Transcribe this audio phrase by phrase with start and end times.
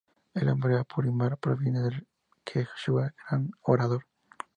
[0.33, 2.07] El nombre Apurímac proviene del
[2.43, 4.07] quechua gran orador.